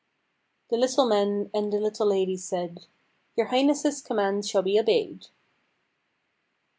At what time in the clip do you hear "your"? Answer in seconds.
3.37-3.45